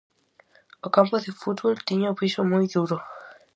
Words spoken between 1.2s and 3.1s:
de fútbol tiña o piso moi duro.